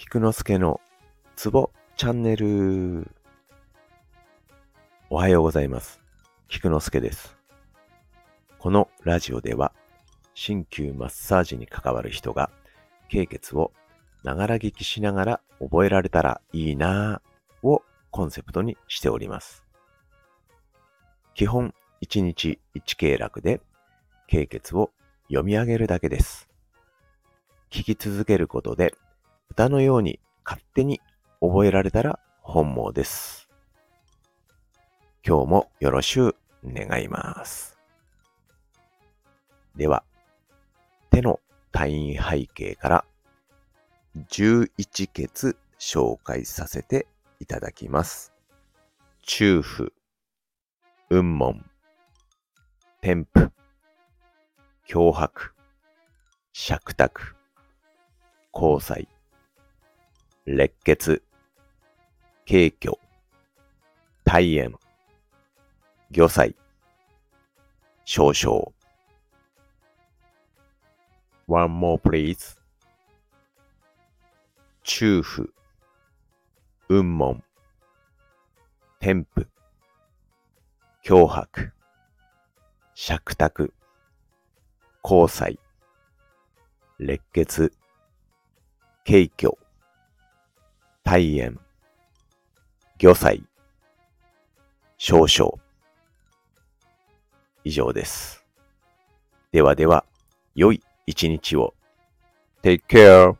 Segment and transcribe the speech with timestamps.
[0.00, 0.80] 菊之助の
[1.34, 3.10] ツボチャンネル。
[5.10, 6.00] おはようございます。
[6.46, 7.36] 菊之助です。
[8.60, 9.72] このラジオでは、
[10.34, 12.48] 鍼灸マッサージに関わる人が、
[13.08, 13.72] 経血を
[14.22, 19.64] ながら聞きしながら覚えられたらいいなぁをコンセプトにしております。
[21.34, 23.60] 基本1日1経絡で、
[24.28, 24.92] 経血を
[25.26, 26.48] 読み上げるだけです。
[27.72, 28.94] 聞き続けることで、
[29.50, 31.00] 歌のように勝手に
[31.40, 33.48] 覚えられたら本望です。
[35.26, 37.76] 今日もよろしゅう願います。
[39.74, 40.04] では、
[41.10, 41.40] 手の
[41.72, 43.04] 単位背景から
[44.30, 47.06] 11血紹介させて
[47.40, 48.32] いただきます。
[49.22, 49.92] 中府、
[51.08, 51.70] 雲門、
[53.00, 53.50] 天賦、
[54.88, 55.54] 脅迫、
[56.52, 57.36] 釈託、
[58.54, 59.08] 交際、
[60.50, 61.22] 列血、
[62.46, 62.98] 軽挙、
[64.24, 64.72] 大炎、
[66.10, 66.54] 魚菜、
[68.06, 68.72] 少々。
[71.46, 72.56] One more please.
[74.82, 75.52] 中府、
[76.88, 77.42] 雲門、
[78.98, 79.46] 天賦、
[81.02, 81.46] 脅迫、
[82.94, 83.70] 釈託、
[85.02, 85.58] 交際、
[86.96, 87.70] 列血、
[89.04, 89.67] 軽挙、
[91.10, 91.58] 大炎、
[92.98, 93.42] 魚菜、
[94.98, 95.58] 少々。
[97.64, 98.44] 以上です。
[99.50, 100.04] ではでは、
[100.54, 101.72] 良い一日を。
[102.62, 103.37] Take care!